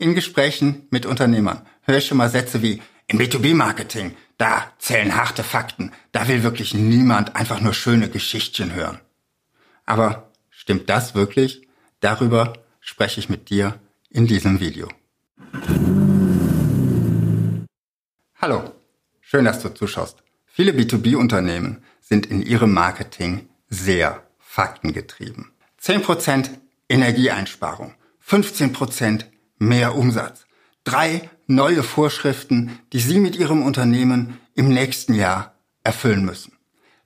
In 0.00 0.14
Gesprächen 0.14 0.86
mit 0.90 1.06
Unternehmern 1.06 1.62
höre 1.82 1.98
ich 1.98 2.06
schon 2.06 2.18
mal 2.18 2.30
Sätze 2.30 2.62
wie 2.62 2.80
im 3.08 3.18
B2B-Marketing, 3.18 4.14
da 4.36 4.70
zählen 4.78 5.16
harte 5.16 5.42
Fakten, 5.42 5.90
da 6.12 6.28
will 6.28 6.44
wirklich 6.44 6.72
niemand 6.72 7.34
einfach 7.34 7.60
nur 7.60 7.74
schöne 7.74 8.08
Geschichtchen 8.08 8.74
hören. 8.74 9.00
Aber 9.86 10.30
stimmt 10.50 10.88
das 10.88 11.16
wirklich? 11.16 11.66
Darüber 11.98 12.52
spreche 12.78 13.18
ich 13.18 13.28
mit 13.28 13.50
dir 13.50 13.80
in 14.08 14.28
diesem 14.28 14.60
Video. 14.60 14.86
Hallo, 18.40 18.72
schön, 19.20 19.46
dass 19.46 19.60
du 19.62 19.70
zuschaust. 19.70 20.22
Viele 20.46 20.70
B2B-Unternehmen 20.70 21.82
sind 22.00 22.26
in 22.26 22.40
ihrem 22.40 22.72
Marketing 22.72 23.48
sehr 23.68 24.22
faktengetrieben. 24.38 25.50
10% 25.82 26.50
Energieeinsparung, 26.88 27.94
15% 28.24 29.24
mehr 29.58 29.94
Umsatz, 29.94 30.46
drei 30.84 31.28
neue 31.46 31.82
Vorschriften, 31.82 32.78
die 32.92 33.00
Sie 33.00 33.18
mit 33.18 33.36
Ihrem 33.36 33.62
Unternehmen 33.62 34.38
im 34.54 34.68
nächsten 34.68 35.14
Jahr 35.14 35.54
erfüllen 35.82 36.24
müssen. 36.24 36.52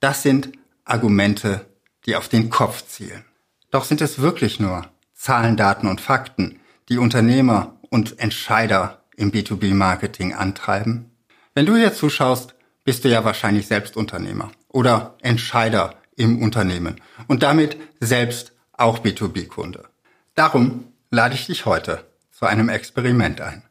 Das 0.00 0.22
sind 0.22 0.52
Argumente, 0.84 1.66
die 2.06 2.16
auf 2.16 2.28
den 2.28 2.50
Kopf 2.50 2.86
zielen. 2.86 3.24
Doch 3.70 3.84
sind 3.84 4.00
es 4.00 4.18
wirklich 4.18 4.60
nur 4.60 4.86
Zahlen, 5.14 5.56
Daten 5.56 5.86
und 5.86 6.00
Fakten, 6.00 6.60
die 6.88 6.98
Unternehmer 6.98 7.78
und 7.90 8.18
Entscheider 8.18 9.02
im 9.16 9.32
B2B-Marketing 9.32 10.34
antreiben? 10.34 11.10
Wenn 11.54 11.66
du 11.66 11.76
hier 11.76 11.94
zuschaust, 11.94 12.54
bist 12.84 13.04
du 13.04 13.08
ja 13.08 13.24
wahrscheinlich 13.24 13.66
selbst 13.66 13.96
Unternehmer 13.96 14.50
oder 14.68 15.16
Entscheider 15.22 15.94
im 16.16 16.42
Unternehmen 16.42 17.00
und 17.28 17.42
damit 17.42 17.76
selbst 18.00 18.52
auch 18.72 18.98
B2B-Kunde. 18.98 19.84
Darum 20.34 20.84
lade 21.10 21.34
ich 21.34 21.46
dich 21.46 21.64
heute 21.64 22.04
zu 22.34 22.46
einem 22.46 22.68
Experiment 22.68 23.40
ein. 23.40 23.62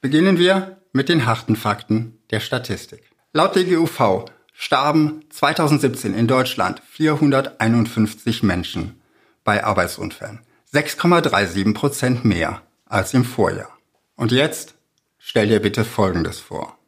Beginnen 0.00 0.38
wir 0.38 0.80
mit 0.92 1.08
den 1.08 1.26
harten 1.26 1.56
Fakten 1.56 2.18
der 2.30 2.40
Statistik. 2.40 3.02
Laut 3.32 3.56
DGUV 3.56 4.26
starben 4.52 5.24
2017 5.30 6.14
in 6.14 6.28
Deutschland 6.28 6.80
451 6.88 8.42
Menschen 8.42 9.00
bei 9.44 9.64
Arbeitsunfällen. 9.64 10.40
6,37 10.72 11.74
Prozent 11.74 12.24
mehr 12.24 12.62
als 12.86 13.12
im 13.12 13.24
Vorjahr. 13.24 13.76
Und 14.14 14.32
jetzt 14.32 14.74
stell 15.18 15.48
dir 15.48 15.60
bitte 15.60 15.84
Folgendes 15.84 16.38
vor. 16.38 16.78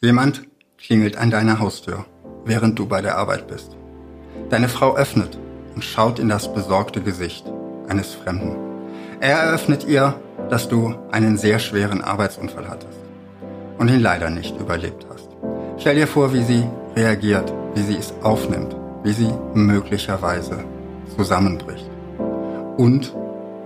Jemand 0.00 0.42
klingelt 0.76 1.16
an 1.16 1.30
deiner 1.30 1.60
Haustür, 1.60 2.04
während 2.44 2.78
du 2.78 2.86
bei 2.86 3.00
der 3.00 3.16
Arbeit 3.16 3.46
bist. 3.48 3.76
Deine 4.50 4.68
Frau 4.68 4.96
öffnet 4.96 5.38
und 5.74 5.84
schaut 5.84 6.18
in 6.18 6.28
das 6.28 6.52
besorgte 6.52 7.00
Gesicht 7.00 7.46
eines 7.88 8.14
Fremden. 8.14 8.56
Er 9.20 9.38
eröffnet 9.38 9.84
ihr, 9.84 10.20
dass 10.50 10.68
du 10.68 10.94
einen 11.10 11.36
sehr 11.36 11.58
schweren 11.58 12.02
Arbeitsunfall 12.02 12.68
hattest 12.68 12.98
und 13.78 13.88
ihn 13.88 14.00
leider 14.00 14.30
nicht 14.30 14.58
überlebt 14.60 15.06
hast. 15.10 15.28
Stell 15.78 15.96
dir 15.96 16.06
vor, 16.06 16.32
wie 16.32 16.42
sie 16.42 16.64
reagiert, 16.96 17.52
wie 17.74 17.82
sie 17.82 17.96
es 17.96 18.14
aufnimmt, 18.22 18.76
wie 19.02 19.12
sie 19.12 19.32
möglicherweise 19.54 20.64
zusammenbricht 21.16 21.90
und 22.76 23.14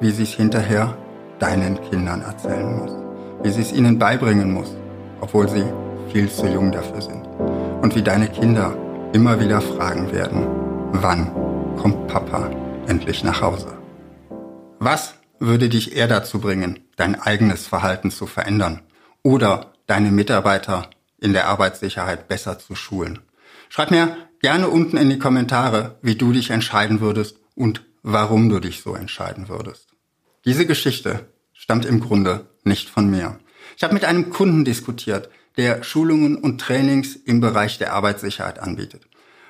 wie 0.01 0.11
sie 0.11 0.23
es 0.23 0.33
hinterher 0.33 0.97
deinen 1.39 1.81
Kindern 1.91 2.23
erzählen 2.23 2.79
muss, 2.79 2.93
wie 3.43 3.51
sie 3.51 3.63
es 3.63 3.73
ihnen 3.73 3.99
beibringen 3.99 4.53
muss, 4.53 4.77
obwohl 5.21 5.49
sie 5.49 5.65
viel 6.13 6.29
zu 6.29 6.47
jung 6.47 6.73
dafür 6.73 7.01
sind 7.01 7.27
und 7.83 7.95
wie 7.95 8.03
deine 8.03 8.29
Kinder 8.29 8.75
immer 9.13 9.41
wieder 9.41 9.61
fragen 9.61 10.11
werden, 10.13 10.47
wann 10.93 11.31
kommt 11.77 12.07
Papa 12.09 12.51
endlich 12.87 13.23
nach 13.25 13.41
Hause? 13.41 13.69
Was 14.79 15.15
würde 15.41 15.69
dich 15.69 15.97
eher 15.97 16.09
dazu 16.09 16.41
bringen, 16.41 16.81
dein 16.97 17.21
eigenes 17.21 17.67
Verhalten 17.67 18.11
zu 18.11 18.27
verändern 18.27 18.83
oder 19.23 19.73
deine 19.87 20.11
Mitarbeiter 20.11 20.91
in 21.19 21.33
der 21.33 21.49
Arbeitssicherheit 21.49 22.29
besser 22.29 22.59
zu 22.59 22.75
schulen? 22.75 23.21
Schreib 23.69 23.91
mir 23.91 24.17
gerne 24.41 24.69
unten 24.69 24.97
in 24.97 25.11
die 25.11 25.19
Kommentare, 25.19 25.99
wie 26.03 26.15
du 26.15 26.33
dich 26.33 26.51
entscheiden 26.51 27.01
würdest 27.01 27.37
und 27.55 27.85
warum 28.03 28.49
du 28.49 28.61
dich 28.61 28.83
so 28.83 28.95
entscheiden 28.95 29.49
würdest. 29.49 29.89
Diese 30.45 30.67
Geschichte 30.67 31.29
stammt 31.53 31.85
im 31.85 32.01
Grunde 32.01 32.47
nicht 32.65 32.89
von 32.89 33.11
mir. 33.11 33.39
Ich 33.77 33.83
habe 33.83 33.95
mit 33.95 34.05
einem 34.05 34.31
Kunden 34.31 34.65
diskutiert, 34.65 35.29
der 35.57 35.83
Schulungen 35.83 36.37
und 36.37 36.61
Trainings 36.61 37.17
im 37.17 37.41
Bereich 37.41 37.79
der 37.79 37.93
Arbeitssicherheit 37.93 38.61
anbietet. 38.61 39.09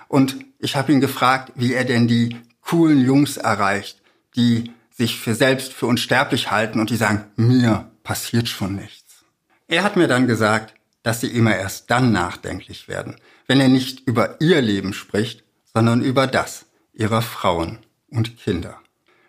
Und 0.09 0.37
ich 0.59 0.75
habe 0.75 0.93
ihn 0.93 1.01
gefragt, 1.01 1.53
wie 1.55 1.75
er 1.75 1.85
denn 1.85 2.09
die 2.09 2.37
coolen 2.63 3.05
Jungs 3.05 3.37
erreicht, 3.37 4.03
die 4.35 4.73
sich 4.99 5.21
für 5.21 5.35
selbst 5.35 5.73
für 5.73 5.87
unsterblich 5.87 6.51
halten 6.51 6.81
und 6.81 6.91
die 6.91 6.97
sagen, 6.97 7.25
mir 7.37 7.91
passiert 8.03 8.49
schon 8.49 8.75
nichts. 8.75 9.25
Er 9.69 9.85
hat 9.85 9.97
mir 9.97 10.09
dann 10.09 10.27
gesagt, 10.27 10.75
dass 11.05 11.21
sie 11.21 11.29
immer 11.29 11.57
erst 11.57 11.91
dann 11.91 12.11
nachdenklich 12.11 12.89
werden, 12.89 13.17
wenn 13.47 13.61
er 13.61 13.69
nicht 13.69 14.07
über 14.07 14.41
ihr 14.41 14.61
Leben 14.61 14.93
spricht, 14.93 15.45
sondern 15.73 16.03
über 16.03 16.27
das 16.27 16.67
ihrer 16.93 17.23
Frauen 17.23 17.79
und 18.11 18.37
Kinder. 18.39 18.81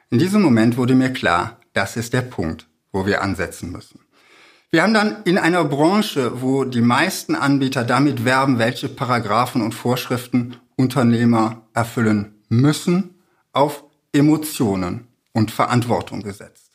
In 0.09 0.18
diesem 0.18 0.41
Moment 0.41 0.75
wurde 0.75 0.96
mir 0.96 1.13
klar, 1.13 1.59
das 1.74 1.96
ist 1.97 2.13
der 2.13 2.24
Punkt, 2.24 2.68
wo 2.91 3.06
wir 3.06 3.22
ansetzen 3.22 3.72
müssen. 3.72 4.00
Wir 4.72 4.81
haben 4.81 4.94
dann 4.94 5.22
in 5.24 5.38
einer 5.38 5.63
Branche, 5.66 6.41
wo 6.41 6.63
die 6.63 6.81
meisten 6.81 7.35
Anbieter 7.35 7.84
damit 7.84 8.25
werben, 8.25 8.58
welche 8.58 8.90
Paragraphen 8.90 9.62
und 9.62 9.75
Vorschriften 9.75 10.58
Unternehmer 10.75 11.68
erfüllen 11.75 12.41
müssen, 12.50 13.16
auf 13.52 13.84
Emotionen 14.13 15.09
und 15.34 15.51
Verantwortung 15.51 16.22
gesetzt. 16.22 16.72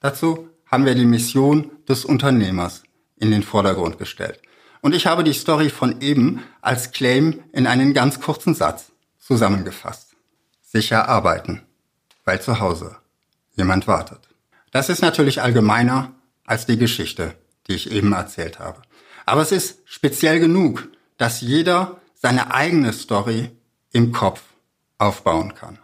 Dazu 0.00 0.48
haben 0.66 0.84
wir 0.84 0.94
die 0.94 1.06
Mission 1.06 1.70
des 1.88 2.04
Unternehmers 2.04 2.82
in 3.16 3.30
den 3.30 3.42
Vordergrund 3.42 3.98
gestellt. 3.98 4.40
Und 4.80 4.94
ich 4.94 5.06
habe 5.06 5.24
die 5.24 5.32
Story 5.32 5.70
von 5.70 6.00
eben 6.00 6.42
als 6.60 6.92
Claim 6.92 7.42
in 7.52 7.66
einen 7.66 7.94
ganz 7.94 8.20
kurzen 8.20 8.54
Satz 8.54 8.92
zusammengefasst. 9.18 10.14
Sicher 10.62 11.08
arbeiten, 11.08 11.62
weil 12.24 12.40
zu 12.40 12.60
Hause 12.60 12.96
jemand 13.56 13.86
wartet. 13.86 14.20
Das 14.70 14.88
ist 14.88 15.02
natürlich 15.02 15.42
allgemeiner 15.42 16.12
als 16.44 16.66
die 16.66 16.78
Geschichte, 16.78 17.34
die 17.66 17.74
ich 17.74 17.90
eben 17.90 18.12
erzählt 18.12 18.58
habe. 18.58 18.82
Aber 19.26 19.42
es 19.42 19.52
ist 19.52 19.80
speziell 19.84 20.38
genug, 20.38 20.88
dass 21.16 21.40
jeder 21.40 22.00
seine 22.14 22.54
eigene 22.54 22.92
Story 22.92 23.50
im 23.92 24.12
Kopf 24.12 24.42
aufbauen 24.98 25.54
kann. 25.54 25.78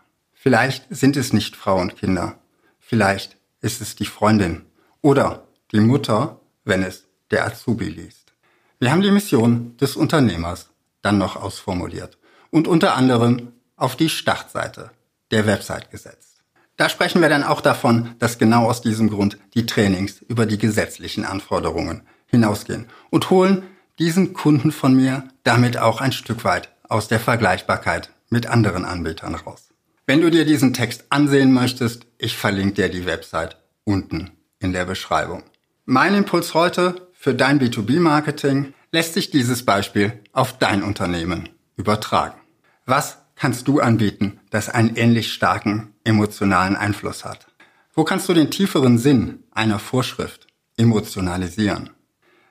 Vielleicht 0.45 0.85
sind 0.91 1.17
es 1.17 1.33
nicht 1.33 1.57
Frau 1.57 1.81
und 1.81 1.97
Kinder. 1.97 2.39
Vielleicht 2.79 3.39
ist 3.63 3.81
es 3.81 3.97
die 3.97 4.05
Freundin 4.05 4.67
oder 5.01 5.49
die 5.73 5.81
Mutter, 5.81 6.39
wenn 6.67 6.83
es 6.83 7.05
der 7.31 7.47
Azubi 7.47 7.87
liest. 7.87 8.35
Wir 8.79 8.93
haben 8.93 9.01
die 9.01 9.11
Mission 9.11 9.75
des 9.79 9.97
Unternehmers 9.97 10.69
dann 11.01 11.17
noch 11.17 11.37
ausformuliert 11.37 12.19
und 12.51 12.69
unter 12.69 12.95
anderem 12.95 13.53
auf 13.77 13.97
die 13.97 14.11
Startseite 14.11 14.91
der 15.31 15.47
Website 15.47 15.91
gesetzt. 15.91 16.43
Da 16.77 16.91
sprechen 16.91 17.23
wir 17.23 17.31
dann 17.31 17.43
auch 17.43 17.63
davon, 17.63 18.15
dass 18.19 18.37
genau 18.37 18.69
aus 18.69 18.83
diesem 18.83 19.09
Grund 19.09 19.39
die 19.55 19.65
Trainings 19.65 20.21
über 20.29 20.45
die 20.45 20.59
gesetzlichen 20.59 21.25
Anforderungen 21.25 22.03
hinausgehen 22.27 22.85
und 23.09 23.31
holen 23.31 23.63
diesen 23.99 24.35
Kunden 24.35 24.73
von 24.73 24.95
mir 24.95 25.27
damit 25.43 25.79
auch 25.79 26.03
ein 26.03 26.13
Stück 26.13 26.45
weit 26.45 26.69
aus 26.87 27.09
der 27.09 27.19
Vergleichbarkeit 27.19 28.11
mit 28.29 28.47
anderen 28.47 28.85
Anbietern 28.85 29.37
raus. 29.37 29.74
Wenn 30.07 30.21
du 30.21 30.31
dir 30.31 30.45
diesen 30.45 30.75
Text 30.75 31.05
ansehen 31.09 31.53
möchtest, 31.55 32.07
ich 32.19 32.37
verlinke 32.37 32.75
dir 32.75 32.89
die 32.91 33.07
Website 33.07 33.57
unten 33.85 34.33
in 34.59 34.75
der 34.75 34.85
Beschreibung. 34.85 35.45
Mein 35.87 36.15
Impuls 36.15 36.53
heute 36.53 37.09
für 37.15 37.35
dein 37.35 37.59
B2B-Marketing 37.59 38.75
lässt 38.93 39.15
sich 39.15 39.31
dieses 39.31 39.65
Beispiel 39.65 40.13
auf 40.33 40.59
dein 40.59 40.83
Unternehmen 40.83 41.49
übertragen. 41.77 42.39
Was 42.85 43.17
kannst 43.35 43.67
du 43.67 43.81
anbieten, 43.81 44.41
das 44.51 44.69
einen 44.69 44.95
ähnlich 44.95 45.33
starken 45.33 45.95
emotionalen 46.05 46.77
Einfluss 46.77 47.25
hat? 47.25 47.47
Wo 47.95 48.05
kannst 48.05 48.29
du 48.29 48.35
den 48.35 48.51
tieferen 48.51 48.99
Sinn 48.99 49.43
einer 49.53 49.79
Vorschrift 49.79 50.49
emotionalisieren? 50.77 51.89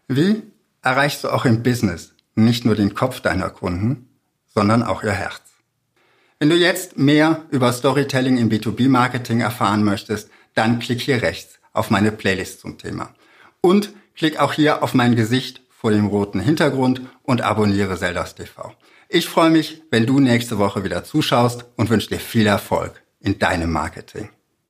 Wie 0.08 0.42
erreichst 0.82 1.24
du 1.24 1.30
auch 1.30 1.46
im 1.46 1.62
Business 1.62 2.16
nicht 2.34 2.66
nur 2.66 2.74
den 2.74 2.96
Kopf 2.96 3.20
deiner 3.20 3.52
Kunden, 3.52 4.10
sondern 4.48 4.82
auch 4.82 5.04
ihr 5.04 5.12
Herz? 5.12 5.53
Wenn 6.44 6.50
du 6.50 6.58
jetzt 6.58 6.98
mehr 6.98 7.46
über 7.52 7.72
Storytelling 7.72 8.36
im 8.36 8.50
B2B-Marketing 8.50 9.40
erfahren 9.40 9.82
möchtest, 9.82 10.30
dann 10.56 10.80
klick 10.80 11.00
hier 11.00 11.22
rechts 11.22 11.58
auf 11.72 11.90
meine 11.90 12.12
Playlist 12.12 12.60
zum 12.60 12.78
Thema. 12.78 13.14
Und 13.62 13.94
klick 14.14 14.38
auch 14.42 14.52
hier 14.52 14.84
auf 14.84 14.94
mein 14.94 15.16
Gesicht 15.16 15.62
vor 15.70 15.92
dem 15.92 16.08
roten 16.08 16.42
Hintergrund 16.42 17.00
und 17.22 17.40
abonniere 17.40 17.98
Zeldas 17.98 18.36
TV. 18.36 18.74
Ich 19.08 19.30
freue 19.30 19.52
mich, 19.52 19.84
wenn 19.90 20.06
du 20.06 20.20
nächste 20.20 20.58
Woche 20.58 20.84
wieder 20.84 21.06
zuschaust 21.06 21.64
und 21.78 21.90
wünsche 21.90 22.10
dir 22.10 22.20
viel 22.20 22.46
Erfolg 22.46 23.02
in 23.22 23.40
deinem 23.40 23.72
Marketing. 23.72 24.28